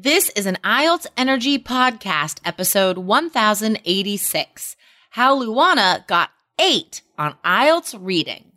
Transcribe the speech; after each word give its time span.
This 0.00 0.30
is 0.36 0.46
an 0.46 0.58
IELTS 0.62 1.08
Energy 1.16 1.58
Podcast, 1.58 2.38
episode 2.44 2.98
1086 2.98 4.76
How 5.10 5.36
Luana 5.42 6.06
Got 6.06 6.30
8 6.56 7.02
on 7.18 7.34
IELTS 7.44 7.96
Reading. 8.00 8.47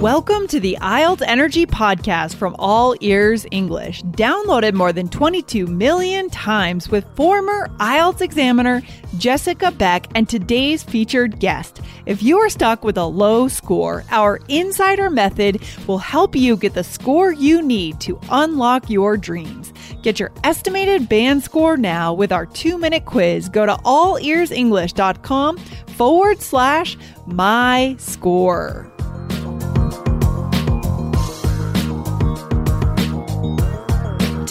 Welcome 0.00 0.46
to 0.46 0.60
the 0.60 0.78
IELTS 0.80 1.20
Energy 1.26 1.66
Podcast 1.66 2.36
from 2.36 2.56
All 2.58 2.96
Ears 3.02 3.44
English, 3.50 4.02
downloaded 4.04 4.72
more 4.72 4.94
than 4.94 5.10
22 5.10 5.66
million 5.66 6.30
times 6.30 6.88
with 6.88 7.04
former 7.16 7.68
IELTS 7.80 8.22
examiner 8.22 8.80
Jessica 9.18 9.70
Beck 9.70 10.06
and 10.14 10.26
today's 10.26 10.82
featured 10.82 11.38
guest. 11.38 11.82
If 12.06 12.22
you 12.22 12.38
are 12.38 12.48
stuck 12.48 12.82
with 12.82 12.96
a 12.96 13.04
low 13.04 13.46
score, 13.48 14.02
our 14.08 14.40
insider 14.48 15.10
method 15.10 15.60
will 15.86 15.98
help 15.98 16.34
you 16.34 16.56
get 16.56 16.72
the 16.72 16.82
score 16.82 17.32
you 17.32 17.60
need 17.60 18.00
to 18.00 18.18
unlock 18.30 18.88
your 18.88 19.18
dreams. 19.18 19.70
Get 20.00 20.18
your 20.18 20.32
estimated 20.44 21.10
band 21.10 21.42
score 21.42 21.76
now 21.76 22.14
with 22.14 22.32
our 22.32 22.46
two 22.46 22.78
minute 22.78 23.04
quiz. 23.04 23.50
Go 23.50 23.66
to 23.66 23.74
allearsenglish.com 23.74 25.58
forward 25.58 26.40
slash 26.40 26.96
my 27.26 27.96
score. 27.98 28.90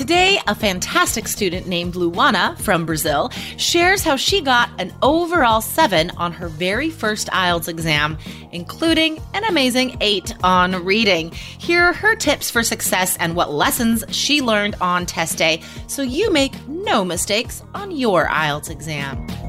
Today, 0.09 0.39
a 0.47 0.55
fantastic 0.55 1.27
student 1.27 1.67
named 1.67 1.93
Luana 1.93 2.57
from 2.57 2.83
Brazil 2.83 3.29
shares 3.57 4.03
how 4.03 4.15
she 4.15 4.41
got 4.41 4.67
an 4.79 4.91
overall 5.03 5.61
7 5.61 6.09
on 6.17 6.31
her 6.31 6.47
very 6.47 6.89
first 6.89 7.27
IELTS 7.27 7.67
exam, 7.67 8.17
including 8.51 9.21
an 9.35 9.43
amazing 9.43 9.97
8 10.01 10.33
on 10.43 10.83
reading. 10.83 11.29
Here 11.29 11.83
are 11.83 11.93
her 11.93 12.15
tips 12.15 12.49
for 12.49 12.63
success 12.63 13.17
and 13.17 13.35
what 13.35 13.53
lessons 13.53 14.03
she 14.09 14.41
learned 14.41 14.77
on 14.81 15.05
test 15.05 15.37
day 15.37 15.61
so 15.85 16.01
you 16.01 16.33
make 16.33 16.53
no 16.67 17.05
mistakes 17.05 17.61
on 17.75 17.91
your 17.91 18.25
IELTS 18.25 18.71
exam. 18.71 19.48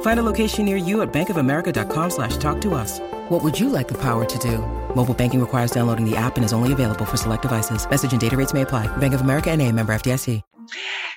Find 0.00 0.18
a 0.18 0.22
location 0.22 0.64
near 0.64 0.76
you 0.76 1.02
at 1.02 1.12
bankofamerica.com 1.12 2.10
slash 2.10 2.36
talk 2.38 2.60
to 2.62 2.74
us. 2.74 3.00
What 3.28 3.44
would 3.44 3.58
you 3.58 3.68
like 3.68 3.88
the 3.88 3.98
power 3.98 4.24
to 4.24 4.38
do? 4.38 4.58
Mobile 4.94 5.14
banking 5.14 5.40
requires 5.40 5.70
downloading 5.70 6.08
the 6.08 6.16
app 6.16 6.36
and 6.36 6.44
is 6.44 6.54
only 6.54 6.72
available 6.72 7.04
for 7.04 7.18
select 7.18 7.42
devices. 7.42 7.88
Message 7.88 8.12
and 8.12 8.20
data 8.20 8.36
rates 8.36 8.54
may 8.54 8.62
apply. 8.62 8.94
Bank 8.96 9.14
of 9.14 9.20
America 9.20 9.50
and 9.50 9.60
a 9.60 9.70
member 9.70 9.94
FDIC. 9.94 10.42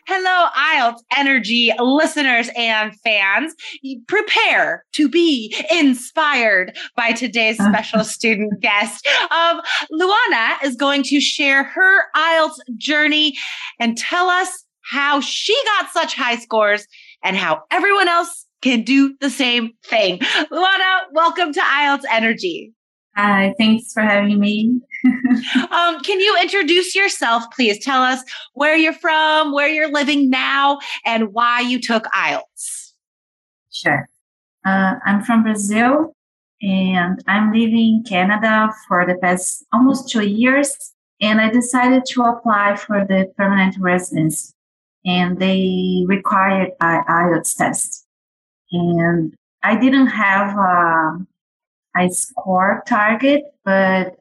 Hello, 0.08 0.48
IELTS 0.56 1.02
Energy 1.18 1.72
listeners 1.80 2.50
and 2.56 2.96
fans. 3.02 3.56
Prepare 4.08 4.86
to 4.94 5.10
be 5.10 5.56
inspired 5.72 6.78
by 6.96 7.12
today's 7.12 7.58
special 7.70 8.04
student 8.04 8.60
guest. 8.60 9.08
Um, 9.32 9.62
Luana 9.92 10.64
is 10.64 10.76
going 10.76 11.04
to 11.04 11.20
share 11.20 11.64
her 11.64 12.04
IELTS 12.16 12.60
journey 12.78 13.36
and 13.80 13.98
tell 13.98 14.30
us 14.30 14.66
how 14.82 15.20
she 15.20 15.56
got 15.66 15.92
such 15.92 16.16
high 16.16 16.38
scores 16.38 16.88
and 17.24 17.36
how 17.36 17.64
everyone 17.72 18.08
else 18.08 18.46
can 18.62 18.84
do 18.84 19.16
the 19.20 19.30
same 19.30 19.74
thing. 19.86 20.20
Luana, 20.20 21.00
welcome 21.12 21.54
to 21.54 21.60
IELTS 21.60 22.04
Energy. 22.12 22.74
Hi, 23.16 23.54
thanks 23.58 23.92
for 23.92 24.02
having 24.02 24.40
me. 24.40 24.80
um, 25.06 26.00
can 26.02 26.20
you 26.20 26.38
introduce 26.42 26.96
yourself, 26.96 27.44
please? 27.56 27.84
Tell 27.84 28.02
us 28.02 28.24
where 28.54 28.76
you're 28.76 28.94
from, 28.94 29.52
where 29.52 29.68
you're 29.68 29.92
living 29.92 30.30
now, 30.30 30.80
and 31.06 31.34
why 31.34 31.62
you 31.62 31.80
took 31.80 32.06
IELTS. 32.06 32.94
Sure. 33.72 34.08
Uh, 34.66 34.96
I'm 35.06 35.24
from 35.24 35.44
Brazil 35.44 36.16
and 36.62 37.24
I'm 37.28 37.52
living 37.54 37.78
in 37.78 38.04
Canada 38.08 38.74
for 38.88 39.06
the 39.06 39.16
past 39.16 39.66
almost 39.72 40.10
two 40.10 40.26
years. 40.26 40.76
And 41.22 41.42
I 41.42 41.50
decided 41.50 42.06
to 42.08 42.24
apply 42.24 42.78
for 42.78 43.06
the 43.06 43.32
permanent 43.36 43.76
residence, 43.80 44.54
and 45.06 45.38
they 45.38 46.06
required 46.08 46.72
an 46.80 47.04
IELTS 47.10 47.58
test. 47.58 48.06
And 48.72 49.36
I 49.64 49.76
didn't 49.76 50.08
have 50.08 50.58
a, 50.58 51.26
a 51.98 52.10
score 52.10 52.84
target, 52.88 53.44
but 53.66 54.20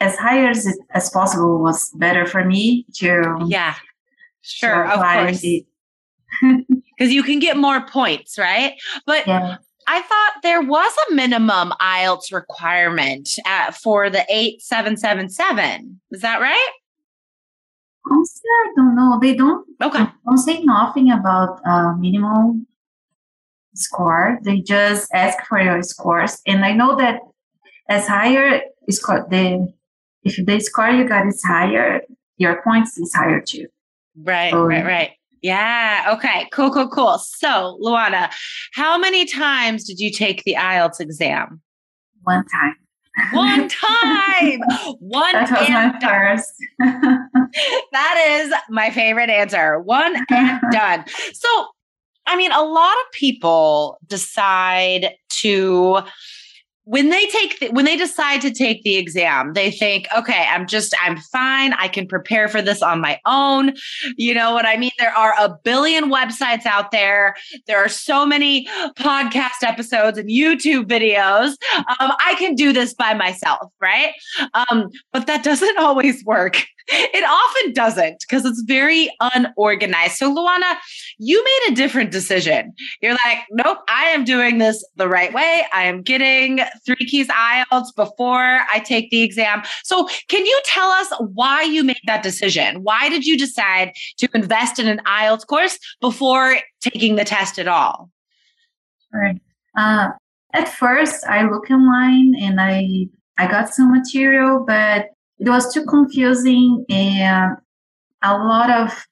as 0.00 0.16
high 0.16 0.48
as 0.48 0.66
it, 0.66 0.76
as 0.90 1.10
possible 1.10 1.58
was 1.58 1.90
better 1.94 2.26
for 2.26 2.44
me 2.44 2.84
to 2.94 3.38
yeah 3.46 3.74
sure 4.42 4.86
of 4.86 5.00
course. 5.00 5.44
Because 6.98 7.12
you 7.12 7.22
can 7.22 7.38
get 7.38 7.56
more 7.56 7.86
points 7.86 8.38
right? 8.38 8.74
But 9.06 9.26
yeah. 9.26 9.56
i 9.86 10.00
thought 10.02 10.32
there 10.42 10.62
was 10.62 10.92
a 11.08 11.14
minimum 11.14 11.72
ielts 11.80 12.32
requirement 12.32 13.28
at, 13.46 13.74
for 13.76 14.10
the 14.10 14.24
8777 14.28 16.00
is 16.10 16.20
that 16.20 16.40
right? 16.40 16.70
Honestly 18.10 18.50
i 18.50 18.72
don't 18.76 18.96
know. 18.96 19.18
They 19.20 19.34
don't 19.34 19.66
okay. 19.82 20.06
don't 20.26 20.38
say 20.38 20.62
nothing 20.62 21.10
about 21.10 21.60
uh, 21.64 21.94
minimum 21.94 22.66
score 23.74 24.38
they 24.42 24.60
just 24.60 25.08
ask 25.12 25.38
for 25.46 25.60
your 25.60 25.82
scores 25.82 26.40
and 26.46 26.64
i 26.64 26.72
know 26.72 26.96
that 26.96 27.20
as 27.88 28.06
higher 28.06 28.60
score 28.90 29.26
the 29.30 29.72
if 30.24 30.44
the 30.44 30.60
score 30.60 30.88
you 30.88 31.06
got 31.06 31.26
is 31.26 31.42
higher, 31.44 32.00
your 32.38 32.62
points 32.62 32.98
is 32.98 33.14
higher 33.14 33.40
too. 33.40 33.66
Right, 34.16 34.50
so, 34.50 34.64
right, 34.64 34.84
right. 34.84 35.10
Yeah. 35.42 36.14
Okay. 36.16 36.48
Cool, 36.52 36.70
cool, 36.70 36.88
cool. 36.88 37.18
So, 37.18 37.78
Luana, 37.82 38.30
how 38.72 38.96
many 38.96 39.26
times 39.26 39.84
did 39.84 39.98
you 39.98 40.10
take 40.10 40.42
the 40.44 40.54
IELTS 40.54 41.00
exam? 41.00 41.60
One 42.22 42.44
time. 42.46 42.76
One 43.32 43.68
time. 43.68 44.60
One 45.00 45.32
that 45.34 45.50
was 45.50 45.68
my 45.68 45.98
first. 46.00 46.52
that 47.92 48.40
is 48.42 48.54
my 48.70 48.90
favorite 48.90 49.28
answer. 49.28 49.80
One 49.80 50.16
and 50.30 50.60
done. 50.72 51.04
So, 51.34 51.66
I 52.26 52.36
mean, 52.36 52.52
a 52.52 52.62
lot 52.62 52.94
of 53.06 53.12
people 53.12 53.98
decide 54.06 55.14
to 55.40 56.00
when 56.86 57.08
they 57.08 57.26
take 57.26 57.58
the, 57.60 57.68
when 57.70 57.86
they 57.86 57.96
decide 57.96 58.42
to 58.42 58.50
take 58.50 58.82
the 58.82 58.96
exam 58.96 59.54
they 59.54 59.70
think 59.70 60.06
okay 60.14 60.46
i'm 60.50 60.66
just 60.66 60.94
i'm 61.02 61.16
fine. 61.16 61.72
I 61.74 61.88
can 61.88 62.06
prepare 62.06 62.46
for 62.46 62.60
this 62.60 62.82
on 62.82 63.00
my 63.00 63.18
own. 63.24 63.72
You 64.16 64.34
know 64.34 64.52
what 64.52 64.66
i 64.66 64.76
mean? 64.76 64.90
There 64.98 65.16
are 65.16 65.34
a 65.38 65.56
billion 65.64 66.10
websites 66.10 66.66
out 66.66 66.90
there. 66.90 67.36
There 67.66 67.82
are 67.82 67.88
so 67.88 68.26
many 68.26 68.66
podcast 68.98 69.62
episodes 69.62 70.18
and 70.18 70.28
youtube 70.28 70.84
videos. 70.84 71.54
Um, 71.98 72.12
i 72.20 72.34
can 72.38 72.54
do 72.54 72.72
this 72.72 72.92
by 72.92 73.14
myself 73.14 73.72
right? 73.84 74.12
Um, 74.54 74.90
but 75.12 75.26
that 75.26 75.44
doesn't 75.44 75.78
always 75.78 76.24
work. 76.24 76.64
It 76.88 77.24
often 77.24 77.72
doesn't 77.72 78.18
because 78.20 78.44
it's 78.44 78.62
very 78.66 79.10
unorganized. 79.34 80.16
So, 80.16 80.34
Luana, 80.34 80.76
you 81.18 81.42
made 81.42 81.72
a 81.72 81.76
different 81.76 82.10
decision. 82.10 82.72
You're 83.00 83.12
like, 83.12 83.38
nope, 83.50 83.78
I 83.88 84.04
am 84.06 84.24
doing 84.24 84.58
this 84.58 84.84
the 84.96 85.08
right 85.08 85.32
way. 85.32 85.64
I 85.72 85.84
am 85.84 86.02
getting 86.02 86.60
three 86.84 87.06
keys 87.06 87.28
IELTS 87.28 87.94
before 87.94 88.60
I 88.72 88.80
take 88.84 89.10
the 89.10 89.22
exam. 89.22 89.62
So, 89.82 90.08
can 90.28 90.44
you 90.44 90.60
tell 90.64 90.88
us 90.88 91.12
why 91.34 91.62
you 91.62 91.84
made 91.84 92.00
that 92.06 92.22
decision? 92.22 92.82
Why 92.82 93.08
did 93.08 93.24
you 93.24 93.38
decide 93.38 93.92
to 94.18 94.28
invest 94.34 94.78
in 94.78 94.88
an 94.88 95.00
IELTS 95.06 95.46
course 95.46 95.78
before 96.00 96.58
taking 96.80 97.16
the 97.16 97.24
test 97.24 97.58
at 97.58 97.68
all? 97.68 98.10
Sure. 99.10 99.32
Uh, 99.76 100.08
at 100.52 100.68
first, 100.68 101.24
I 101.26 101.42
look 101.48 101.70
online 101.70 102.34
and 102.40 102.60
I 102.60 103.08
I 103.36 103.48
got 103.48 103.74
some 103.74 103.92
material, 103.92 104.64
but 104.64 105.10
it 105.38 105.48
was 105.48 105.72
too 105.72 105.84
confusing 105.84 106.84
and 106.88 107.56
a 108.22 108.38
lot 108.38 108.70
of 108.70 109.06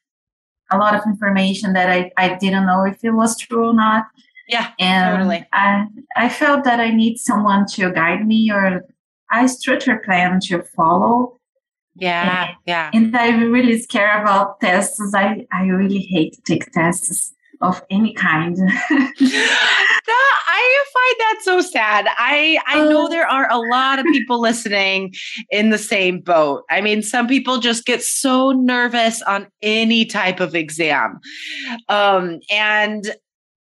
a 0.72 0.78
lot 0.78 0.94
of 0.94 1.02
information 1.06 1.72
that 1.74 1.88
I, 1.90 2.10
I 2.16 2.34
didn't 2.36 2.66
know 2.66 2.84
if 2.84 3.04
it 3.04 3.10
was 3.10 3.38
true 3.38 3.68
or 3.68 3.74
not. 3.74 4.06
Yeah, 4.48 4.70
and 4.78 5.18
totally. 5.18 5.46
I 5.52 5.86
I 6.16 6.28
felt 6.28 6.64
that 6.64 6.80
I 6.80 6.90
need 6.90 7.18
someone 7.18 7.66
to 7.74 7.90
guide 7.92 8.26
me 8.26 8.50
or 8.50 8.84
a 9.32 9.48
structure 9.48 9.98
plan 10.04 10.40
to 10.48 10.62
follow. 10.62 11.38
Yeah, 11.94 12.48
and, 12.48 12.56
yeah. 12.66 12.90
And 12.92 13.16
I'm 13.16 13.52
really 13.52 13.80
scared 13.80 14.22
about 14.22 14.60
tests. 14.60 15.00
I, 15.14 15.46
I 15.52 15.64
really 15.66 16.00
hate 16.00 16.34
to 16.34 16.42
take 16.42 16.70
tests 16.72 17.34
of 17.60 17.82
any 17.90 18.12
kind. 18.14 18.56
I 20.08 20.84
find 20.92 21.16
that 21.20 21.38
so 21.42 21.60
sad. 21.60 22.06
I 22.18 22.58
I 22.66 22.88
know 22.88 23.06
uh. 23.06 23.08
there 23.08 23.26
are 23.26 23.50
a 23.50 23.58
lot 23.58 23.98
of 23.98 24.06
people 24.06 24.40
listening 24.40 25.14
in 25.50 25.70
the 25.70 25.78
same 25.78 26.20
boat. 26.20 26.64
I 26.70 26.80
mean, 26.80 27.02
some 27.02 27.26
people 27.26 27.58
just 27.58 27.84
get 27.84 28.02
so 28.02 28.52
nervous 28.52 29.22
on 29.22 29.48
any 29.62 30.04
type 30.04 30.40
of 30.40 30.54
exam. 30.54 31.20
Um, 31.88 32.40
and 32.50 33.14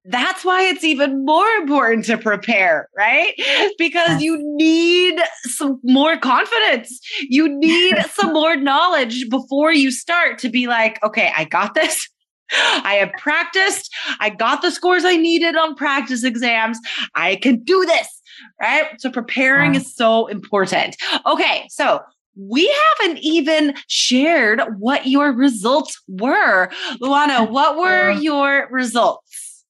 that's 0.06 0.44
why 0.44 0.64
it's 0.64 0.84
even 0.84 1.26
more 1.26 1.48
important 1.60 2.06
to 2.06 2.18
prepare, 2.18 2.90
right? 2.98 3.34
Because 3.78 4.22
you 4.22 4.38
need 4.56 5.20
some 5.44 5.80
more 5.84 6.18
confidence. 6.18 7.00
You 7.22 7.48
need 7.48 7.96
some 8.14 8.34
more 8.34 8.56
knowledge 8.56 9.30
before 9.30 9.72
you 9.72 9.92
start 9.92 10.40
to 10.40 10.50
be 10.50 10.68
like, 10.68 11.02
okay, 11.04 11.32
I 11.36 11.44
got 11.44 11.76
this. 11.76 12.10
I 12.54 12.96
have 13.00 13.12
practiced. 13.18 13.94
I 14.20 14.30
got 14.30 14.62
the 14.62 14.72
scores 14.72 15.06
I 15.06 15.18
needed 15.18 15.56
on 15.56 15.76
practice 15.76 16.24
exams. 16.24 16.80
I 17.16 17.36
can 17.38 17.64
do 17.64 17.86
this, 17.86 18.22
right? 18.60 19.00
So 19.00 19.12
preparing 19.12 19.76
is 19.76 19.96
so 19.96 20.28
important. 20.28 20.96
Okay, 21.26 21.66
so 21.70 22.02
we 22.36 22.74
haven't 23.00 23.20
even 23.20 23.76
shared 23.88 24.62
what 24.80 25.08
your 25.08 25.32
results 25.32 26.02
were. 26.08 26.70
Luana, 27.02 27.50
what 27.50 27.78
were 27.78 28.12
your 28.12 28.68
results? 28.72 29.66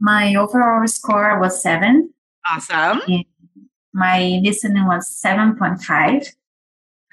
My 0.00 0.34
overall 0.34 0.86
score 0.86 1.38
was 1.40 1.62
seven. 1.62 2.12
Awesome. 2.50 3.00
And 3.08 3.24
my 3.92 4.40
listening 4.42 4.86
was 4.86 5.20
7.5. 5.24 6.28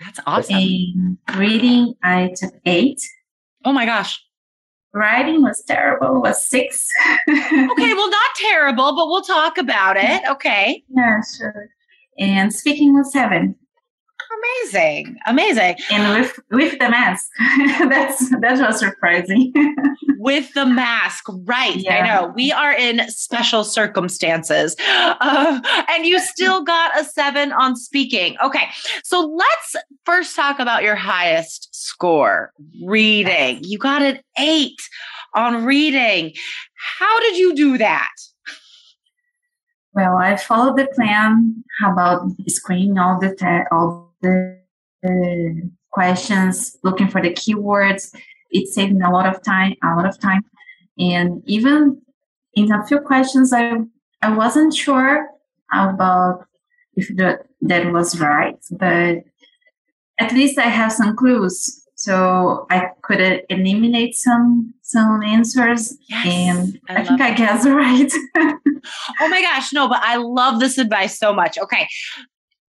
That's 0.04 0.20
awesome. 0.26 0.56
In 0.58 1.18
reading, 1.36 1.96
I 2.04 2.34
took 2.36 2.54
eight. 2.66 3.02
Oh 3.64 3.72
my 3.72 3.86
gosh. 3.86 4.22
Writing 4.95 5.42
was 5.42 5.62
terrible, 5.68 6.21
was 6.21 6.42
six. 6.42 6.89
okay, 7.30 7.94
well, 7.94 8.09
not 8.09 8.31
terrible, 8.38 8.95
but 8.95 9.07
we'll 9.07 9.21
talk 9.21 9.57
about 9.57 9.97
it. 9.97 10.21
Okay. 10.30 10.86
Yeah, 10.88 11.19
sure. 11.38 11.69
And 12.18 12.53
speaking 12.53 12.94
was 12.94 13.12
seven. 13.12 13.56
Amazing, 14.66 15.18
amazing. 15.25 15.75
And 15.92 16.19
with 16.19 16.39
with 16.51 16.80
the 16.80 16.89
mask, 16.89 17.30
that's 17.89 18.30
that 18.42 18.60
was 18.60 18.80
surprising. 18.80 19.54
with 20.18 20.54
the 20.54 20.66
mask, 20.66 21.25
right? 21.44 21.75
Yeah. 21.75 21.98
I 21.98 22.07
know 22.07 22.33
we 22.36 22.51
are 22.51 22.74
in 22.74 23.07
special 23.10 23.63
circumstances, 23.63 24.75
uh, 24.80 25.62
and 25.89 26.06
you 26.06 26.19
still 26.19 26.63
got 26.63 27.00
a 27.00 27.04
seven 27.04 27.51
on 27.51 27.75
speaking. 27.75 28.36
Okay, 28.44 28.68
so 29.04 29.22
let's 29.22 29.75
first 30.06 30.36
talk 30.36 30.60
about 30.60 30.83
your 30.83 30.95
highest 30.95 31.69
score, 31.74 32.51
reading. 32.83 33.60
You 33.63 33.78
got 33.78 34.01
an 34.01 34.19
eight 34.39 34.81
on 35.36 35.66
reading. 35.66 36.33
How 36.98 37.19
did 37.19 37.38
you 37.38 37.56
do 37.56 37.78
that? 37.78 38.12
Well, 39.94 40.18
I 40.18 40.36
followed 40.36 40.78
the 40.78 40.88
plan 40.94 41.63
about 41.86 42.28
screening 42.48 42.98
all 42.98 43.18
the 43.18 43.33
te- 43.33 43.68
all 43.71 44.13
the 45.01 45.72
questions, 45.92 46.77
looking 46.83 47.07
for 47.07 47.22
the 47.22 47.31
keywords. 47.31 48.13
It 48.51 48.68
saved 48.68 48.94
me 48.94 49.04
a 49.06 49.10
lot 49.10 49.25
of 49.25 49.44
time, 49.44 49.75
a 49.83 49.95
lot 49.95 50.06
of 50.06 50.19
time. 50.19 50.42
And 50.98 51.42
even 51.45 52.01
in 52.54 52.72
a 52.72 52.86
few 52.86 53.00
questions, 53.00 53.54
I 53.54 53.77
I 54.22 54.36
wasn't 54.36 54.74
sure 54.74 55.27
about 55.74 56.45
if 56.95 57.07
the, 57.16 57.39
that 57.62 57.92
was 57.92 58.19
right, 58.19 58.57
but 58.72 59.24
at 60.19 60.31
least 60.31 60.57
I 60.57 60.69
have 60.80 60.92
some 60.92 61.16
clues. 61.16 61.81
So 61.98 62.66
I 62.69 62.89
could 63.04 63.44
eliminate 63.50 64.16
some 64.16 64.74
some 64.81 65.24
answers, 65.24 65.98
yes, 66.10 66.28
and 66.28 66.80
I, 66.89 67.01
I 67.01 67.06
think 67.06 67.21
I 67.21 67.33
guess 67.33 67.66
right. 67.83 68.12
oh 69.21 69.30
my 69.30 69.42
gosh, 69.42 69.71
no! 69.71 69.88
But 69.88 70.01
I 70.04 70.18
love 70.18 70.60
this 70.60 70.78
advice 70.78 71.18
so 71.18 71.33
much. 71.33 71.57
Okay, 71.57 71.88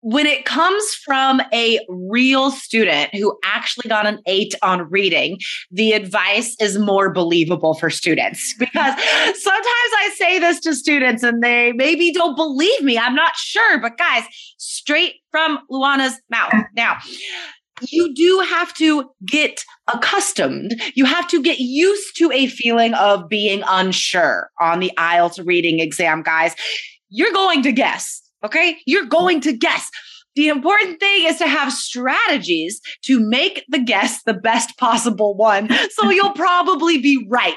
when 0.02 0.26
it 0.26 0.44
comes 0.44 0.94
from 1.04 1.42
a 1.52 1.78
real 1.88 2.50
student 2.50 3.14
who 3.14 3.38
actually 3.44 3.88
got 3.88 4.06
an 4.06 4.20
eight 4.26 4.54
on 4.62 4.88
reading, 4.90 5.38
the 5.70 5.92
advice 5.92 6.56
is 6.60 6.78
more 6.78 7.12
believable 7.12 7.74
for 7.74 7.90
students 7.90 8.54
because 8.58 8.94
sometimes 8.94 9.92
I 9.98 10.14
say 10.16 10.38
this 10.38 10.60
to 10.60 10.74
students 10.74 11.22
and 11.22 11.42
they 11.42 11.72
maybe 11.72 12.12
don't 12.12 12.34
believe 12.34 12.82
me. 12.82 12.98
I'm 12.98 13.14
not 13.14 13.36
sure, 13.36 13.78
but 13.80 13.98
guys, 13.98 14.24
straight 14.58 15.14
from 15.30 15.58
Luana's 15.70 16.20
mouth. 16.30 16.52
Now, 16.76 16.98
you 17.88 18.14
do 18.14 18.44
have 18.48 18.72
to 18.74 19.10
get 19.26 19.64
accustomed. 19.92 20.80
You 20.94 21.04
have 21.04 21.26
to 21.28 21.42
get 21.42 21.58
used 21.58 22.16
to 22.18 22.30
a 22.32 22.46
feeling 22.46 22.94
of 22.94 23.28
being 23.28 23.62
unsure 23.68 24.50
on 24.60 24.80
the 24.80 24.92
IELTS 24.96 25.44
reading 25.44 25.80
exam, 25.80 26.22
guys. 26.22 26.54
You're 27.10 27.32
going 27.32 27.62
to 27.62 27.72
guess 27.72 28.22
Okay. 28.44 28.78
You're 28.86 29.06
going 29.06 29.40
to 29.42 29.52
guess. 29.52 29.90
The 30.36 30.48
important 30.48 31.00
thing 31.00 31.26
is 31.26 31.38
to 31.38 31.48
have 31.48 31.72
strategies 31.72 32.80
to 33.02 33.18
make 33.18 33.64
the 33.68 33.80
guess 33.80 34.22
the 34.22 34.34
best 34.34 34.78
possible 34.78 35.36
one. 35.36 35.68
So 35.90 36.08
you'll 36.08 36.32
probably 36.32 36.98
be 36.98 37.26
right. 37.28 37.54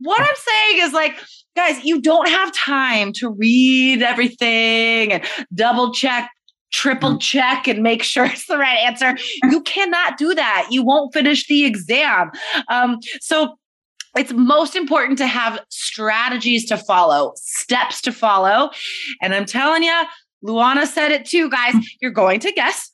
What 0.00 0.20
I'm 0.20 0.26
saying 0.36 0.86
is 0.86 0.92
like, 0.92 1.18
guys, 1.56 1.84
you 1.84 2.00
don't 2.00 2.28
have 2.28 2.54
time 2.54 3.12
to 3.14 3.30
read 3.30 4.00
everything 4.00 5.12
and 5.12 5.24
double 5.54 5.92
check 5.92 6.30
triple 6.70 7.14
mm. 7.14 7.20
check 7.20 7.66
and 7.66 7.82
make 7.82 8.02
sure 8.02 8.24
it's 8.24 8.46
the 8.46 8.58
right 8.58 8.78
answer. 8.78 9.16
You 9.44 9.60
cannot 9.62 10.16
do 10.16 10.34
that. 10.34 10.68
You 10.70 10.84
won't 10.84 11.12
finish 11.12 11.46
the 11.46 11.64
exam. 11.64 12.30
Um, 12.68 12.98
so 13.20 13.58
it's 14.18 14.32
most 14.32 14.76
important 14.76 15.18
to 15.18 15.26
have 15.26 15.60
strategies 15.70 16.66
to 16.66 16.76
follow, 16.76 17.32
steps 17.36 18.00
to 18.02 18.12
follow. 18.12 18.70
And 19.22 19.34
I'm 19.34 19.44
telling 19.44 19.82
you, 19.82 20.02
Luana 20.44 20.86
said 20.86 21.10
it 21.12 21.24
too, 21.24 21.48
guys. 21.50 21.74
You're 22.00 22.10
going 22.10 22.40
to 22.40 22.52
guess, 22.52 22.90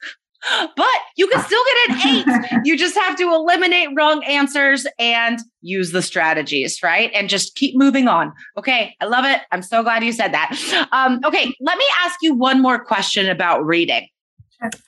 but 0.76 0.86
you 1.16 1.26
can 1.28 1.42
still 1.42 1.62
get 1.66 1.90
an 1.90 2.08
eight. 2.08 2.60
you 2.64 2.76
just 2.76 2.94
have 2.96 3.16
to 3.16 3.32
eliminate 3.32 3.88
wrong 3.96 4.22
answers 4.24 4.86
and 4.98 5.40
use 5.62 5.92
the 5.92 6.02
strategies, 6.02 6.82
right? 6.82 7.10
And 7.14 7.28
just 7.28 7.54
keep 7.54 7.76
moving 7.76 8.08
on. 8.08 8.32
Okay. 8.58 8.94
I 9.00 9.06
love 9.06 9.24
it. 9.24 9.40
I'm 9.50 9.62
so 9.62 9.82
glad 9.82 10.04
you 10.04 10.12
said 10.12 10.32
that. 10.32 10.86
Um, 10.92 11.20
okay. 11.24 11.54
Let 11.60 11.78
me 11.78 11.84
ask 12.04 12.18
you 12.22 12.34
one 12.34 12.60
more 12.60 12.84
question 12.84 13.28
about 13.28 13.64
reading. 13.64 14.06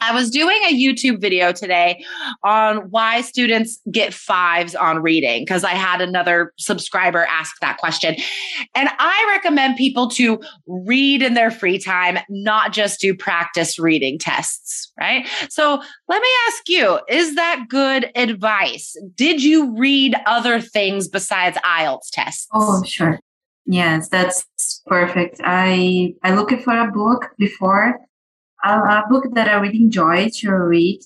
I 0.01 0.15
was 0.15 0.31
doing 0.31 0.59
a 0.69 0.75
YouTube 0.75 1.21
video 1.21 1.53
today 1.53 2.05
on 2.43 2.91
why 2.91 3.21
students 3.21 3.81
get 3.91 4.15
fives 4.15 4.75
on 4.75 5.03
reading 5.03 5.43
because 5.43 5.65
I 5.65 5.73
had 5.73 6.01
another 6.01 6.53
subscriber 6.59 7.27
ask 7.27 7.59
that 7.61 7.79
question. 7.79 8.17
And 8.75 8.89
I 8.99 9.35
recommend 9.35 9.77
people 9.77 10.09
to 10.11 10.41
read 10.67 11.23
in 11.23 11.35
their 11.35 11.51
free 11.51 11.79
time, 11.79 12.19
not 12.29 12.73
just 12.73 13.01
do 13.01 13.15
practice 13.15 13.79
reading 13.79 14.19
tests, 14.19 14.93
right? 14.99 15.27
So 15.51 15.83
let 16.09 16.23
me 16.23 16.29
ask 16.49 16.69
you, 16.69 17.01
is 17.09 17.35
that 17.35 17.67
good 17.69 18.11
advice? 18.15 18.97
Did 19.15 19.43
you 19.43 19.77
read 19.77 20.15
other 20.27 20.61
things 20.61 21.09
besides 21.09 21.57
IELTS 21.59 22.11
tests? 22.13 22.49
Oh, 22.53 22.83
sure. 22.85 23.19
Yes, 23.67 24.09
that's 24.09 24.47
perfect. 24.87 25.41
I 25.43 26.15
I 26.23 26.35
looked 26.35 26.63
for 26.63 26.79
a 26.79 26.91
book 26.91 27.31
before 27.37 27.99
a, 28.65 28.71
a 28.71 29.05
book 29.09 29.25
that 29.35 29.49
I 29.49 29.55
really 29.55 29.79
enjoy 29.79 30.29
to 30.41 30.51
read, 30.53 31.01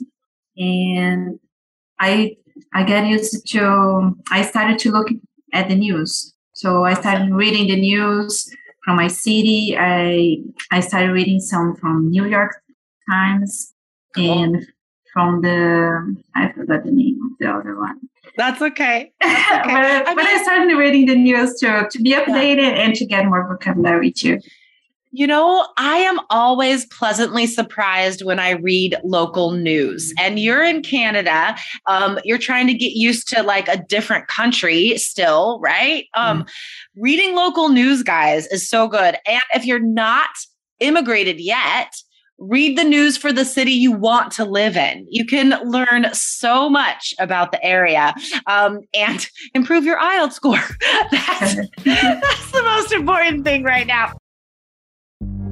and 0.57 1.39
I 1.99 2.37
I 2.75 2.85
get 2.85 3.07
used 3.07 3.47
to. 3.53 4.17
I 4.31 4.43
started 4.43 4.79
to 4.81 4.91
look 4.91 5.09
at 5.53 5.69
the 5.69 5.77
news, 5.77 6.35
so 6.55 6.85
I 6.85 6.95
started 6.95 7.33
reading 7.33 7.69
the 7.69 7.81
news 7.81 8.55
from 8.85 8.97
my 8.97 9.09
city. 9.09 9.77
I 9.79 10.39
I 10.71 10.81
started 10.81 11.13
reading 11.13 11.41
some 11.41 11.77
from 11.77 12.11
New 12.11 12.27
York 12.27 12.63
Times 13.11 13.75
and 14.17 14.67
from 15.13 15.43
the 15.43 16.17
I 16.35 16.53
forgot 16.53 16.85
the 16.85 16.93
name 16.93 17.19
of 17.25 17.39
the 17.39 17.51
other 17.51 17.77
one. 17.77 18.01
That's 18.37 18.63
okay. 18.63 19.13
That's 19.21 19.53
okay. 19.67 19.75
but, 19.75 19.85
I, 19.85 20.05
mean, 20.05 20.15
but 20.17 20.25
I 20.25 20.43
started 20.43 20.75
reading 20.77 21.07
the 21.07 21.17
news 21.17 21.59
to 21.61 21.89
to 21.91 22.03
be 22.03 22.13
updated 22.13 22.73
yeah. 22.73 22.83
and 22.83 22.95
to 22.95 23.07
get 23.07 23.27
more 23.27 23.47
vocabulary 23.47 24.13
too. 24.13 24.39
You 25.13 25.27
know, 25.27 25.67
I 25.77 25.97
am 25.97 26.21
always 26.31 26.87
pleasantly 26.87 27.47
surprised 27.47 28.25
when 28.25 28.39
I 28.39 28.51
read 28.51 28.97
local 29.03 29.51
news. 29.51 30.15
And 30.21 30.39
you're 30.39 30.63
in 30.63 30.83
Canada. 30.83 31.57
Um, 31.87 32.21
you're 32.25 32.39
trying 32.39 32.69
to 32.69 32.75
get 32.75 32.93
used 32.93 33.27
to 33.29 33.43
like 33.43 33.67
a 33.67 33.83
different 33.89 34.29
country 34.29 34.97
still, 34.99 35.59
right? 35.61 36.07
Um, 36.15 36.45
mm. 36.45 36.49
Reading 36.97 37.35
local 37.35 37.71
news, 37.71 38.05
guys, 38.05 38.47
is 38.49 38.69
so 38.69 38.87
good. 38.87 39.17
And 39.27 39.43
if 39.55 39.65
you're 39.65 39.81
not 39.81 40.31
immigrated 40.79 41.41
yet, 41.41 41.93
read 42.41 42.77
the 42.77 42.85
news 42.85 43.17
for 43.17 43.33
the 43.33 43.45
city 43.45 43.73
you 43.73 43.93
want 43.93 44.33
to 44.33 44.45
live 44.45 44.77
in. 44.77 45.07
You 45.11 45.27
can 45.27 45.51
learn 45.71 46.07
so 46.13 46.71
much 46.71 47.15
about 47.19 47.53
the 47.53 47.63
area 47.65 48.15
um, 48.47 48.81
and 48.95 49.29
improve 49.55 49.85
your 49.85 49.99
IELTS 49.99 50.33
score. 50.33 50.57
that's, 51.11 51.55
that's 51.85 52.53
the 52.53 52.63
most 52.63 52.93
important 52.93 53.45
thing 53.45 53.63
right 53.63 53.87
now. 53.87 54.13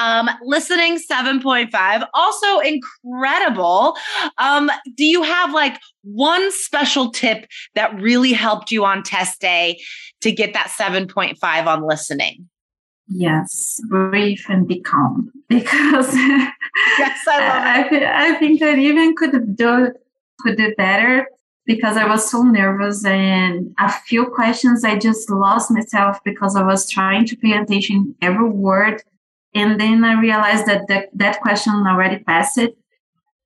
Um, 0.00 0.30
listening 0.42 0.98
7.5, 0.98 2.08
also 2.14 2.58
incredible. 2.60 3.96
Um, 4.38 4.70
do 4.96 5.04
you 5.04 5.22
have 5.22 5.52
like 5.52 5.78
one 6.02 6.50
special 6.52 7.10
tip 7.10 7.46
that 7.74 7.94
really 8.00 8.32
helped 8.32 8.70
you 8.70 8.86
on 8.86 9.02
test 9.02 9.42
day 9.42 9.78
to 10.22 10.32
get 10.32 10.54
that 10.54 10.68
7.5 10.68 11.66
on 11.66 11.86
listening? 11.86 12.48
Yes, 13.08 13.78
breathe 13.90 14.40
and 14.48 14.66
be 14.66 14.80
calm 14.80 15.30
because 15.48 16.14
yes, 16.14 17.26
I, 17.28 17.38
love 17.38 17.92
I, 17.92 18.28
I, 18.28 18.34
think 18.36 18.62
I 18.62 18.78
even 18.78 19.14
could 19.16 19.56
do 19.56 19.92
could 20.38 20.56
do 20.56 20.72
better 20.78 21.26
because 21.66 21.96
I 21.96 22.06
was 22.06 22.30
so 22.30 22.42
nervous 22.42 23.04
and 23.04 23.74
a 23.78 23.90
few 23.90 24.26
questions 24.26 24.84
I 24.84 24.96
just 24.96 25.28
lost 25.28 25.70
myself 25.70 26.18
because 26.24 26.56
I 26.56 26.62
was 26.62 26.88
trying 26.88 27.26
to 27.26 27.36
pay 27.36 27.52
attention 27.52 28.14
every 28.22 28.48
word 28.48 29.02
and 29.54 29.80
then 29.80 30.04
I 30.04 30.20
realized 30.20 30.66
that 30.66 30.86
that, 30.88 31.08
that 31.14 31.40
question 31.40 31.72
already 31.86 32.18
passed 32.18 32.58
it. 32.58 32.76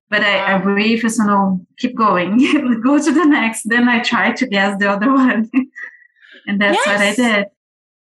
But 0.09 0.21
I, 0.21 0.55
I 0.55 0.57
breathe, 0.59 1.01
so 1.09 1.23
no, 1.23 1.65
keep 1.77 1.95
going, 1.95 2.37
go 2.83 3.03
to 3.03 3.11
the 3.11 3.25
next. 3.25 3.63
Then 3.63 3.89
I 3.89 4.01
try 4.01 4.31
to 4.33 4.47
guess 4.47 4.77
the 4.79 4.91
other 4.91 5.11
one. 5.13 5.49
and 6.45 6.61
that's 6.61 6.77
yes. 6.77 6.87
what 6.87 6.97
I 6.97 7.15
did. 7.15 7.47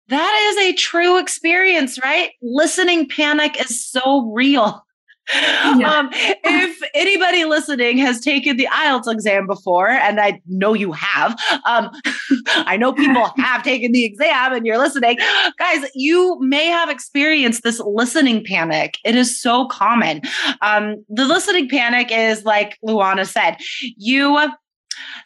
That 0.08 0.50
is 0.50 0.66
a 0.66 0.76
true 0.76 1.18
experience, 1.18 2.02
right? 2.02 2.30
Listening 2.42 3.08
panic 3.08 3.60
is 3.60 3.86
so 3.86 4.32
real. 4.32 4.84
Yeah. 5.32 5.88
Um, 5.88 6.08
if 6.12 6.82
anybody 6.94 7.44
listening 7.44 7.98
has 7.98 8.20
taken 8.20 8.56
the 8.56 8.66
IELTS 8.66 9.10
exam 9.10 9.46
before, 9.46 9.88
and 9.88 10.20
I 10.20 10.40
know 10.46 10.74
you 10.74 10.92
have, 10.92 11.38
um, 11.64 11.90
I 12.48 12.76
know 12.76 12.92
people 12.92 13.30
have 13.36 13.62
taken 13.62 13.92
the 13.92 14.04
exam 14.04 14.52
and 14.52 14.66
you're 14.66 14.78
listening, 14.78 15.18
guys, 15.58 15.88
you 15.94 16.38
may 16.40 16.66
have 16.66 16.90
experienced 16.90 17.62
this 17.62 17.80
listening 17.80 18.44
panic. 18.44 18.98
It 19.04 19.14
is 19.14 19.40
so 19.40 19.66
common. 19.66 20.22
Um, 20.60 21.04
the 21.08 21.24
listening 21.24 21.68
panic 21.68 22.08
is 22.10 22.44
like 22.44 22.78
Luana 22.84 23.26
said, 23.26 23.56
you 23.96 24.36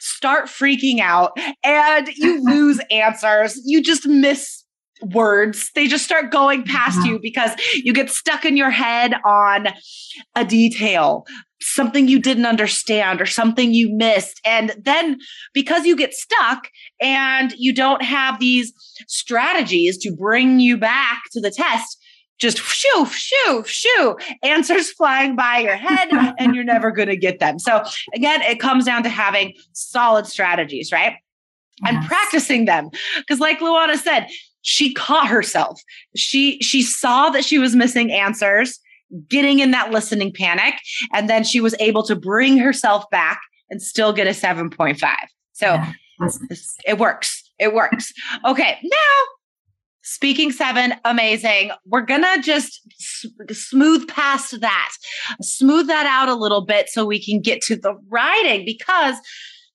start 0.00 0.46
freaking 0.46 1.00
out 1.00 1.32
and 1.64 2.08
you 2.16 2.42
lose 2.44 2.80
answers. 2.90 3.60
You 3.64 3.82
just 3.82 4.06
miss 4.06 4.64
words 5.02 5.70
they 5.74 5.86
just 5.86 6.04
start 6.04 6.30
going 6.30 6.64
past 6.64 7.04
you 7.06 7.18
because 7.20 7.50
you 7.74 7.92
get 7.92 8.08
stuck 8.08 8.44
in 8.44 8.56
your 8.56 8.70
head 8.70 9.14
on 9.24 9.68
a 10.34 10.44
detail 10.44 11.26
something 11.60 12.08
you 12.08 12.18
didn't 12.18 12.46
understand 12.46 13.20
or 13.20 13.26
something 13.26 13.74
you 13.74 13.94
missed 13.94 14.40
and 14.44 14.74
then 14.80 15.18
because 15.52 15.84
you 15.84 15.96
get 15.96 16.14
stuck 16.14 16.68
and 17.00 17.52
you 17.58 17.74
don't 17.74 18.02
have 18.02 18.38
these 18.40 18.72
strategies 19.06 19.98
to 19.98 20.14
bring 20.14 20.60
you 20.60 20.78
back 20.78 21.22
to 21.30 21.40
the 21.40 21.50
test 21.50 21.98
just 22.38 22.58
shoo, 22.58 23.06
shoo, 23.06 23.64
shoo, 23.66 24.16
answers 24.42 24.92
flying 24.92 25.36
by 25.36 25.58
your 25.58 25.76
head, 25.76 26.08
and 26.38 26.54
you're 26.54 26.64
never 26.64 26.90
going 26.90 27.08
to 27.08 27.16
get 27.16 27.38
them. 27.38 27.58
So, 27.58 27.82
again, 28.14 28.42
it 28.42 28.60
comes 28.60 28.84
down 28.84 29.02
to 29.04 29.08
having 29.08 29.54
solid 29.72 30.26
strategies, 30.26 30.92
right? 30.92 31.14
Yes. 31.82 31.94
And 31.94 32.06
practicing 32.06 32.64
them. 32.64 32.90
Because, 33.18 33.40
like 33.40 33.60
Luana 33.60 33.96
said, 33.96 34.28
she 34.66 34.92
caught 34.92 35.28
herself. 35.28 35.80
She 36.16 36.58
she 36.60 36.82
saw 36.82 37.30
that 37.30 37.44
she 37.44 37.56
was 37.56 37.76
missing 37.76 38.10
answers, 38.10 38.80
getting 39.28 39.60
in 39.60 39.70
that 39.70 39.92
listening 39.92 40.32
panic, 40.32 40.74
and 41.12 41.30
then 41.30 41.44
she 41.44 41.60
was 41.60 41.76
able 41.78 42.02
to 42.02 42.16
bring 42.16 42.58
herself 42.58 43.08
back 43.10 43.40
and 43.70 43.80
still 43.80 44.12
get 44.12 44.26
a 44.26 44.30
7.5. 44.30 44.98
So 45.52 45.66
yeah. 45.66 45.92
it 46.84 46.98
works. 46.98 47.48
It 47.60 47.74
works. 47.74 48.12
Okay, 48.44 48.78
now 48.82 49.22
speaking 50.02 50.50
seven, 50.50 50.94
amazing. 51.04 51.70
We're 51.86 52.00
gonna 52.00 52.42
just 52.42 52.80
smooth 53.52 54.08
past 54.08 54.60
that, 54.60 54.92
smooth 55.42 55.86
that 55.86 56.06
out 56.06 56.28
a 56.28 56.34
little 56.34 56.66
bit 56.66 56.88
so 56.88 57.06
we 57.06 57.24
can 57.24 57.40
get 57.40 57.60
to 57.62 57.76
the 57.76 57.94
writing 58.08 58.64
because 58.64 59.14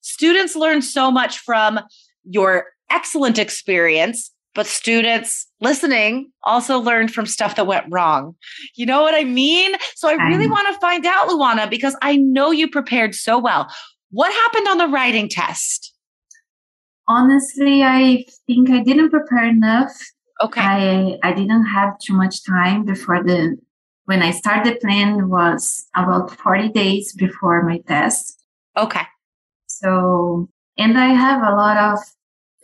students 0.02 0.54
learn 0.54 0.82
so 0.82 1.10
much 1.10 1.40
from 1.40 1.80
your 2.26 2.66
excellent 2.90 3.40
experience 3.40 4.32
but 4.54 4.66
students 4.68 5.48
listening 5.62 6.32
also 6.44 6.80
learned 6.80 7.14
from 7.14 7.26
stuff 7.26 7.56
that 7.56 7.68
went 7.68 7.86
wrong. 7.90 8.36
You 8.76 8.86
know 8.86 9.02
what 9.02 9.16
I 9.16 9.24
mean? 9.24 9.74
So 9.96 10.10
I 10.10 10.14
really 10.28 10.48
mm. 10.48 10.52
want 10.52 10.74
to 10.74 10.80
find 10.80 11.06
out, 11.06 11.30
Luana, 11.30 11.70
because 11.70 11.96
I 12.02 12.18
know 12.18 12.52
you 12.52 12.70
prepared 12.70 13.16
so 13.16 13.40
well. 13.40 13.72
What 14.12 14.34
happened 14.34 14.68
on 14.68 14.78
the 14.78 14.88
writing 14.88 15.30
test? 15.30 15.94
Honestly, 17.08 17.84
I 17.84 18.26
think 18.48 18.70
I 18.70 18.84
didn't 18.84 19.10
prepare 19.10 19.48
enough. 19.48 19.92
Okay. 20.42 20.62
I 20.62 21.18
I 21.24 21.34
didn't 21.34 21.66
have 21.66 21.98
too 22.00 22.14
much 22.14 22.44
time 22.46 22.84
before 22.84 23.24
the 23.24 23.58
when 24.06 24.22
I 24.22 24.32
started 24.32 24.74
the 24.74 24.80
plan 24.80 25.30
was 25.30 25.88
about 25.96 26.32
40 26.32 26.70
days 26.70 27.14
before 27.14 27.64
my 27.64 27.80
test. 27.88 28.44
Okay. 28.78 29.06
So 29.68 30.50
and 30.78 30.98
I 30.98 31.08
have 31.08 31.42
a 31.42 31.56
lot 31.56 31.78
of 31.78 32.00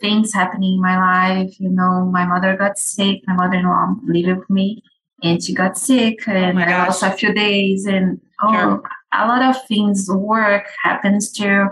things 0.00 0.32
happening 0.32 0.74
in 0.74 0.80
my 0.80 0.98
life. 0.98 1.58
You 1.58 1.70
know, 1.70 2.04
my 2.06 2.24
mother 2.24 2.56
got 2.56 2.78
sick. 2.78 3.20
My 3.26 3.34
mother-in-law 3.34 3.96
lived 4.06 4.38
with 4.40 4.50
me, 4.50 4.82
and 5.22 5.42
she 5.42 5.54
got 5.54 5.78
sick, 5.78 6.20
oh 6.26 6.32
and 6.32 6.58
oh 6.58 6.62
I 6.62 6.86
lost 6.86 7.02
a 7.02 7.10
few 7.10 7.32
days. 7.32 7.86
And 7.86 8.20
oh, 8.42 8.52
sure. 8.52 8.82
a 9.12 9.26
lot 9.26 9.42
of 9.42 9.66
things. 9.66 10.08
Work 10.10 10.66
happens 10.82 11.32
too. 11.32 11.66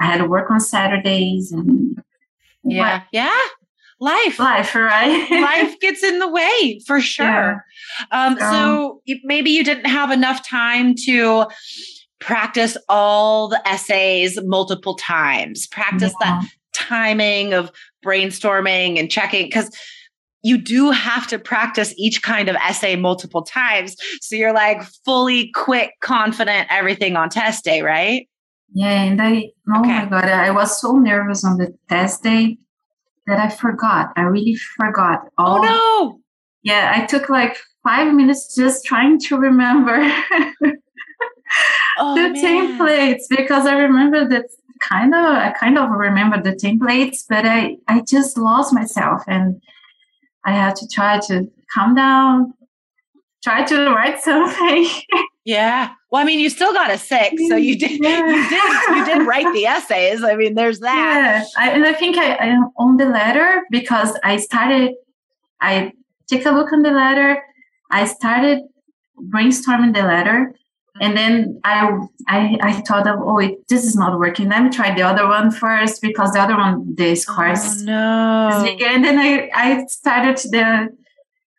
I 0.00 0.06
had 0.06 0.18
to 0.18 0.26
work 0.26 0.50
on 0.50 0.60
Saturdays, 0.60 1.52
and 1.52 2.02
yeah, 2.64 2.98
what? 2.98 3.02
yeah. 3.12 3.38
Life, 4.00 4.40
life, 4.40 4.74
right? 4.74 5.30
life 5.30 5.78
gets 5.78 6.02
in 6.02 6.18
the 6.18 6.28
way 6.28 6.80
for 6.88 7.00
sure. 7.00 7.64
Yeah. 8.10 8.26
Um, 8.26 8.36
so 8.36 9.00
maybe 9.22 9.50
you 9.50 9.62
didn't 9.62 9.86
have 9.86 10.10
enough 10.10 10.44
time 10.44 10.96
to 11.04 11.46
practice 12.18 12.76
all 12.88 13.46
the 13.48 13.68
essays 13.68 14.38
multiple 14.44 14.94
times 14.94 15.66
practice 15.66 16.14
yeah. 16.20 16.40
that 16.40 16.48
timing 16.88 17.52
of 17.52 17.70
brainstorming 18.04 18.98
and 18.98 19.10
checking 19.10 19.46
because 19.46 19.70
you 20.42 20.58
do 20.58 20.90
have 20.90 21.26
to 21.28 21.38
practice 21.38 21.94
each 21.96 22.22
kind 22.22 22.48
of 22.48 22.56
essay 22.56 22.96
multiple 22.96 23.42
times. 23.42 23.96
So 24.20 24.34
you're 24.34 24.52
like 24.52 24.82
fully 25.04 25.50
quick, 25.54 25.92
confident, 26.00 26.66
everything 26.70 27.16
on 27.16 27.28
test 27.30 27.64
day, 27.64 27.82
right? 27.82 28.28
Yeah. 28.74 29.02
And 29.02 29.22
I, 29.22 29.50
oh 29.72 29.80
okay. 29.80 30.04
my 30.04 30.06
God, 30.06 30.24
I 30.24 30.50
was 30.50 30.80
so 30.80 30.92
nervous 30.92 31.44
on 31.44 31.58
the 31.58 31.76
test 31.88 32.22
day 32.22 32.58
that 33.26 33.38
I 33.38 33.50
forgot. 33.50 34.12
I 34.16 34.22
really 34.22 34.56
forgot. 34.76 35.20
Oh, 35.38 35.44
all, 35.44 35.58
oh, 35.58 35.62
no. 35.62 36.20
Yeah. 36.62 36.92
I 36.94 37.06
took 37.06 37.28
like 37.28 37.56
five 37.84 38.12
minutes 38.12 38.54
just 38.56 38.84
trying 38.84 39.20
to 39.20 39.36
remember 39.38 39.96
oh, 41.98 42.14
the 42.14 42.30
man. 42.30 42.34
templates 42.34 43.22
because 43.30 43.66
I 43.66 43.74
remember 43.74 44.28
that 44.28 44.46
kind 44.88 45.14
of 45.14 45.24
I 45.24 45.50
kind 45.58 45.78
of 45.78 45.90
remember 45.90 46.40
the 46.42 46.52
templates, 46.52 47.24
but 47.28 47.46
I 47.46 47.76
I 47.88 48.02
just 48.06 48.36
lost 48.36 48.74
myself 48.74 49.22
and 49.26 49.60
I 50.44 50.52
had 50.52 50.76
to 50.76 50.88
try 50.88 51.20
to 51.28 51.50
calm 51.72 51.94
down, 51.94 52.54
try 53.42 53.64
to 53.64 53.90
write 53.90 54.20
something. 54.28 54.88
yeah. 55.44 55.92
Well, 56.10 56.20
I 56.20 56.24
mean, 56.24 56.40
you 56.40 56.50
still 56.50 56.72
got 56.72 56.90
a 56.90 56.98
six, 56.98 57.48
so 57.48 57.56
you 57.56 57.78
did 57.78 58.02
yeah. 58.02 58.26
you 58.26 58.48
did 58.48 58.96
you 58.96 59.04
did 59.04 59.26
write 59.30 59.52
the 59.54 59.66
essays. 59.66 60.22
I 60.22 60.36
mean, 60.36 60.54
there's 60.54 60.80
that. 60.80 61.46
Yeah, 61.56 61.62
I, 61.62 61.70
and 61.70 61.86
I 61.86 61.92
think 61.92 62.18
I, 62.18 62.34
I 62.34 62.56
on 62.76 62.96
the 62.96 63.06
letter 63.06 63.62
because 63.70 64.18
I 64.22 64.36
started. 64.36 64.94
I 65.60 65.92
take 66.26 66.44
a 66.44 66.50
look 66.50 66.72
on 66.72 66.82
the 66.82 66.90
letter. 66.90 67.42
I 67.90 68.06
started 68.06 68.62
brainstorming 69.30 69.94
the 69.94 70.02
letter 70.02 70.54
and 71.02 71.16
then 71.16 71.60
I, 71.64 71.98
I, 72.28 72.58
I 72.62 72.72
thought 72.82 73.08
of, 73.08 73.18
oh, 73.20 73.38
it, 73.38 73.66
this 73.68 73.84
is 73.84 73.96
not 73.96 74.20
working. 74.20 74.48
Let 74.48 74.62
me 74.62 74.70
try 74.70 74.94
the 74.94 75.02
other 75.02 75.26
one 75.26 75.50
first 75.50 76.00
because 76.00 76.30
the 76.30 76.40
other 76.40 76.56
one, 76.56 76.94
the 76.94 77.16
scores. 77.16 77.82
Oh, 77.82 77.84
no. 77.84 78.76
And 78.86 79.04
then 79.04 79.18
I, 79.18 79.50
I 79.52 79.86
started 79.86 80.36
the, 80.36 80.96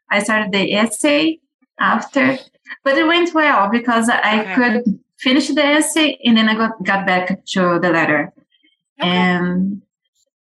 I 0.09 0.23
started 0.23 0.53
the 0.53 0.73
essay 0.73 1.41
after, 1.77 2.37
but 2.85 2.97
it 2.97 3.05
went 3.05 3.33
well 3.33 3.69
because 3.69 4.07
I 4.07 4.43
okay. 4.43 4.55
could 4.55 4.99
finish 5.19 5.49
the 5.49 5.65
essay 5.65 6.17
and 6.23 6.37
then 6.37 6.47
I 6.47 6.55
got, 6.55 6.81
got 6.81 7.05
back 7.05 7.43
to 7.47 7.79
the 7.81 7.89
letter. 7.89 8.31
Okay. 9.01 9.09
And 9.09 9.81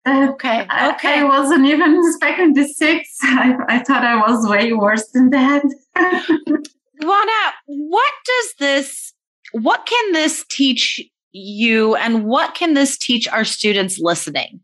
uh, 0.07 0.29
okay. 0.35 0.61
Okay. 0.61 0.69
I, 0.69 1.21
I, 1.23 1.25
wasn't 1.25 1.67
even 1.67 2.01
expecting 2.07 2.55
the 2.55 2.69
six. 2.69 3.09
I, 3.23 3.57
I 3.69 3.79
thought 3.81 4.05
I 4.05 4.21
was 4.21 4.49
way 4.49 4.73
worse 4.73 5.09
than 5.09 5.31
that. 5.31 5.65
Luana, 7.05 7.53
what 7.67 8.13
does 8.25 8.55
this, 8.59 9.13
what 9.53 9.87
can 9.87 10.13
this 10.13 10.45
teach 10.51 11.01
you 11.33 11.95
and 11.97 12.25
what 12.25 12.55
can 12.55 12.75
this 12.75 12.97
teach 12.97 13.29
our 13.29 13.45
students 13.45 13.99
listening? 13.99 14.61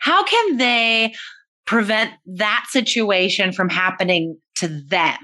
How 0.00 0.24
can 0.24 0.56
they 0.56 1.14
prevent 1.66 2.12
that 2.26 2.66
situation 2.70 3.52
from 3.52 3.68
happening 3.68 4.36
to 4.56 4.68
them? 4.68 5.16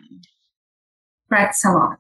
practice 1.29 1.65
a 1.65 1.71
lot. 1.71 1.99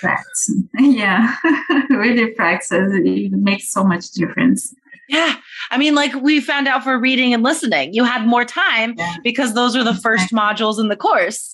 Practice. 0.00 0.54
yeah. 0.78 1.36
really 1.90 2.28
practice. 2.32 2.70
It 2.72 3.32
makes 3.32 3.70
so 3.70 3.84
much 3.84 4.10
difference. 4.10 4.74
Yeah. 5.08 5.36
I 5.70 5.76
mean, 5.76 5.94
like 5.94 6.14
we 6.14 6.40
found 6.40 6.66
out 6.66 6.82
for 6.82 6.98
reading 6.98 7.34
and 7.34 7.42
listening, 7.42 7.92
you 7.92 8.04
had 8.04 8.26
more 8.26 8.44
time 8.44 8.94
yeah. 8.96 9.16
because 9.22 9.52
those 9.52 9.76
were 9.76 9.84
the 9.84 9.94
first 9.94 10.32
modules 10.32 10.80
in 10.80 10.88
the 10.88 10.96
course, 10.96 11.52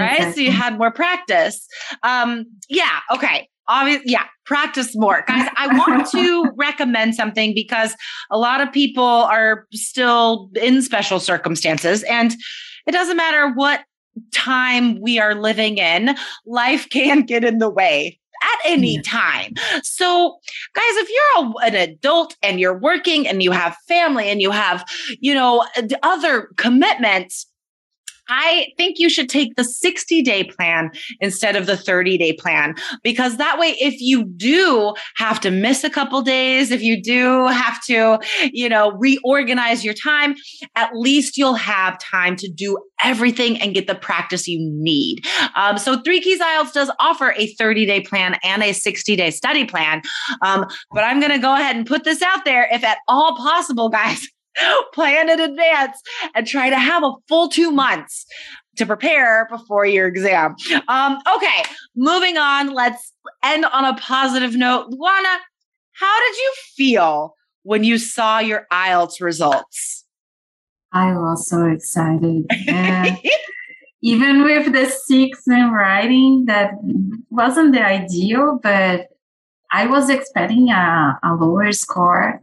right? 0.00 0.18
Exactly. 0.18 0.46
So 0.46 0.50
you 0.50 0.56
had 0.56 0.78
more 0.78 0.90
practice. 0.90 1.66
Um, 2.02 2.46
yeah. 2.68 3.00
Okay. 3.12 3.48
Obviously, 3.68 4.10
yeah, 4.10 4.24
practice 4.46 4.96
more. 4.96 5.22
Guys, 5.28 5.48
I 5.56 5.68
want 5.78 6.10
to 6.10 6.50
recommend 6.56 7.14
something 7.14 7.54
because 7.54 7.94
a 8.30 8.36
lot 8.36 8.60
of 8.60 8.72
people 8.72 9.04
are 9.04 9.66
still 9.72 10.50
in 10.60 10.82
special 10.82 11.20
circumstances 11.20 12.02
and 12.04 12.34
it 12.86 12.92
doesn't 12.92 13.16
matter 13.16 13.52
what 13.54 13.84
time 14.32 15.00
we 15.00 15.20
are 15.20 15.34
living 15.34 15.78
in, 15.78 16.16
life 16.46 16.88
can 16.90 17.22
get 17.22 17.44
in 17.44 17.58
the 17.58 17.70
way 17.70 18.18
at 18.42 18.58
any 18.64 18.96
yeah. 18.96 19.02
time. 19.04 19.54
So, 19.82 20.38
guys, 20.74 20.84
if 20.84 21.08
you're 21.08 21.46
a, 21.46 21.66
an 21.66 21.74
adult 21.74 22.36
and 22.42 22.58
you're 22.58 22.78
working 22.78 23.28
and 23.28 23.42
you 23.42 23.50
have 23.52 23.76
family 23.86 24.28
and 24.28 24.40
you 24.40 24.50
have, 24.50 24.84
you 25.20 25.34
know, 25.34 25.66
other 26.02 26.48
commitments, 26.56 27.46
I 28.30 28.68
think 28.76 28.98
you 28.98 29.10
should 29.10 29.28
take 29.28 29.56
the 29.56 29.64
60 29.64 30.22
day 30.22 30.44
plan 30.44 30.90
instead 31.20 31.56
of 31.56 31.66
the 31.66 31.76
30 31.76 32.16
day 32.16 32.32
plan 32.32 32.74
because 33.02 33.36
that 33.36 33.58
way, 33.58 33.70
if 33.80 34.00
you 34.00 34.24
do 34.24 34.94
have 35.16 35.40
to 35.40 35.50
miss 35.50 35.82
a 35.82 35.90
couple 35.90 36.22
days, 36.22 36.70
if 36.70 36.80
you 36.80 37.02
do 37.02 37.48
have 37.48 37.82
to, 37.86 38.20
you 38.52 38.68
know, 38.68 38.92
reorganize 38.92 39.84
your 39.84 39.94
time, 39.94 40.36
at 40.76 40.94
least 40.94 41.36
you'll 41.36 41.54
have 41.54 41.98
time 41.98 42.36
to 42.36 42.48
do 42.48 42.78
everything 43.02 43.60
and 43.60 43.74
get 43.74 43.88
the 43.88 43.94
practice 43.94 44.46
you 44.46 44.58
need. 44.60 45.26
Um, 45.56 45.76
so, 45.76 46.00
Three 46.00 46.20
Keys 46.20 46.40
IELTS 46.40 46.72
does 46.72 46.90
offer 47.00 47.34
a 47.36 47.48
30 47.54 47.84
day 47.84 48.00
plan 48.00 48.36
and 48.44 48.62
a 48.62 48.72
60 48.72 49.16
day 49.16 49.30
study 49.30 49.64
plan. 49.64 50.02
Um, 50.42 50.66
but 50.92 51.04
I'm 51.04 51.18
going 51.18 51.32
to 51.32 51.38
go 51.38 51.54
ahead 51.54 51.76
and 51.76 51.86
put 51.86 52.04
this 52.04 52.22
out 52.22 52.44
there 52.44 52.68
if 52.70 52.84
at 52.84 52.98
all 53.08 53.36
possible, 53.36 53.88
guys. 53.88 54.28
plan 54.94 55.28
in 55.28 55.40
advance 55.40 56.00
and 56.34 56.46
try 56.46 56.70
to 56.70 56.78
have 56.78 57.02
a 57.02 57.12
full 57.28 57.48
two 57.48 57.70
months 57.70 58.26
to 58.76 58.86
prepare 58.86 59.46
before 59.50 59.84
your 59.84 60.06
exam. 60.06 60.54
Um, 60.88 61.18
okay, 61.36 61.62
moving 61.96 62.36
on. 62.36 62.72
Let's 62.72 63.12
end 63.44 63.64
on 63.64 63.84
a 63.84 63.94
positive 63.98 64.56
note. 64.56 64.90
Luana, 64.90 65.36
how 65.92 66.20
did 66.20 66.36
you 66.36 66.52
feel 66.76 67.34
when 67.62 67.84
you 67.84 67.98
saw 67.98 68.38
your 68.38 68.66
IELTS 68.72 69.20
results? 69.20 70.04
I 70.92 71.12
was 71.12 71.48
so 71.48 71.66
excited. 71.66 72.46
even 74.02 74.42
with 74.42 74.72
the 74.72 74.86
six 74.86 75.46
in 75.46 75.70
writing, 75.70 76.44
that 76.46 76.72
wasn't 77.30 77.74
the 77.74 77.84
ideal, 77.84 78.58
but 78.62 79.08
I 79.72 79.86
was 79.86 80.10
expecting 80.10 80.70
a, 80.70 81.18
a 81.22 81.34
lower 81.34 81.70
score. 81.72 82.40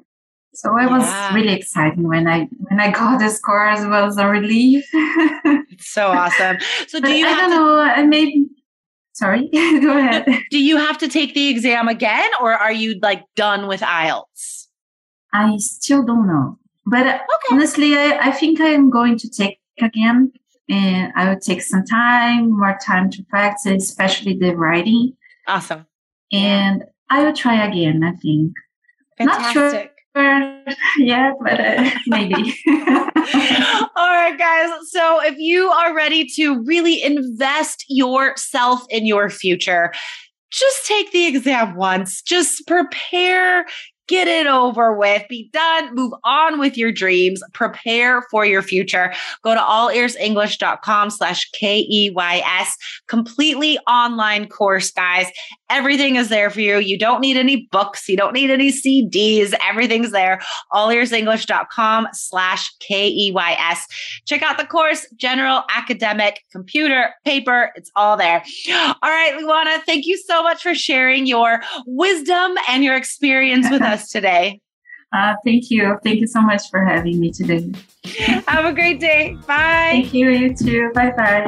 So 0.58 0.76
it 0.76 0.86
yeah. 0.86 0.98
was 0.98 1.36
really 1.36 1.54
exciting 1.54 2.08
when 2.08 2.28
I 2.28 2.46
when 2.68 2.80
I 2.80 2.90
got 2.90 3.20
the 3.20 3.30
scores. 3.30 3.84
It 3.84 3.90
was 3.90 4.18
a 4.18 4.28
relief. 4.28 4.90
it's 5.70 5.92
so 5.92 6.08
awesome. 6.08 6.58
So 6.88 7.00
do 7.00 7.12
you? 7.12 7.28
I 7.28 7.36
don't 7.36 7.52
to, 7.52 7.56
know. 7.56 7.80
I 7.80 8.04
maybe. 8.04 8.48
Sorry, 9.14 9.50
go 9.54 9.96
ahead. 9.96 10.26
Do 10.50 10.58
you 10.58 10.78
have 10.78 10.98
to 10.98 11.08
take 11.08 11.36
the 11.36 11.50
exam 11.50 11.88
again, 11.88 12.32
or 12.42 12.54
are 12.54 12.72
you 12.72 12.98
like 13.04 13.24
done 13.36 13.68
with 13.68 13.82
IELTS? 13.82 14.66
I 15.32 15.58
still 15.58 16.04
don't 16.04 16.26
know, 16.26 16.58
but 16.88 17.06
okay. 17.06 17.20
honestly, 17.52 17.96
I, 17.96 18.18
I 18.20 18.32
think 18.32 18.60
I 18.60 18.70
am 18.70 18.90
going 18.90 19.16
to 19.20 19.30
take 19.30 19.60
again, 19.80 20.32
and 20.72 21.14
I 21.16 21.30
will 21.30 21.40
take 21.40 21.62
some 21.62 21.86
time, 21.86 22.50
more 22.50 22.80
time 22.84 23.12
to 23.12 23.24
practice, 23.26 23.84
especially 23.84 24.36
the 24.36 24.56
writing. 24.56 25.16
Awesome. 25.48 25.86
And 26.32 26.84
I 27.12 27.24
will 27.24 27.34
try 27.34 27.64
again. 27.64 28.04
I 28.04 28.14
think. 28.14 28.54
Fantastic. 29.20 29.56
Not 29.56 29.72
sure 29.72 29.92
yeah, 30.98 31.32
but 31.42 31.60
uh, 31.60 31.90
maybe. 32.08 32.34
All 32.68 34.14
right, 34.14 34.36
guys. 34.38 34.70
So 34.90 35.24
if 35.24 35.38
you 35.38 35.70
are 35.70 35.96
ready 35.96 36.26
to 36.36 36.62
really 36.64 37.02
invest 37.02 37.86
yourself 37.88 38.82
in 38.90 39.06
your 39.06 39.30
future, 39.30 39.94
just 40.52 40.86
take 40.86 41.12
the 41.12 41.28
exam 41.28 41.76
once. 41.76 42.22
Just 42.22 42.65
prepare 42.68 43.65
get 44.08 44.28
it 44.28 44.48
over 44.48 44.94
with, 44.94 45.24
be 45.28 45.50
done, 45.52 45.94
move 45.94 46.13
on 46.24 46.60
with 46.60 46.78
your 46.78 46.91
dreams, 46.91 47.41
prepare 47.54 48.22
for 48.32 48.46
your 48.46 48.62
future. 48.62 49.13
Go 49.44 49.54
to 49.54 49.60
allearsenglish.com 49.60 51.10
slash 51.10 51.50
K-E-Y-S, 51.52 52.78
completely 53.08 53.78
online 53.80 54.48
course, 54.48 54.91
guys. 54.91 55.28
Everything 55.69 56.15
is 56.15 56.30
there 56.30 56.49
for 56.49 56.62
you. 56.62 56.77
You 56.77 56.97
don't 56.97 57.21
need 57.21 57.38
any 57.38 57.67
books. 57.71 58.08
You 58.08 58.17
don't 58.17 58.34
need 58.34 58.49
any 58.49 58.71
CDs. 58.71 59.53
Everything's 59.62 60.12
there. 60.12 60.39
Allearsenglish.com 60.73 62.08
slash 62.13 62.73
K-E-Y-S. 62.80 63.88
Check 64.25 64.41
out 64.41 64.58
the 64.58 64.65
course, 64.65 65.06
general, 65.17 65.63
academic, 65.69 66.43
computer, 66.51 67.13
paper. 67.25 67.71
It's 67.75 67.91
all 67.95 68.17
there. 68.17 68.43
All 68.69 68.95
right, 69.03 69.34
Luana, 69.41 69.84
thank 69.86 70.06
you 70.06 70.17
so 70.17 70.43
much 70.43 70.62
for 70.63 70.73
sharing 70.73 71.25
your 71.25 71.62
wisdom 71.86 72.56
and 72.69 72.84
your 72.84 72.95
experience 72.95 73.69
with 73.69 73.82
us 73.82 74.10
today. 74.10 74.62
Uh, 75.13 75.36
thank 75.45 75.71
you. 75.71 75.97
Thank 76.03 76.19
you 76.19 76.27
so 76.27 76.41
much 76.41 76.69
for 76.69 76.84
having 76.84 77.17
me 77.19 77.32
today. 77.32 77.71
Have 78.45 78.65
a 78.65 78.73
great 78.73 78.99
day. 78.99 79.38
Bye. 79.47 79.91
Thank 79.91 80.13
you. 80.13 80.30
You 80.30 80.53
too. 80.53 80.91
Bye 80.93 81.12
bye. 81.12 81.47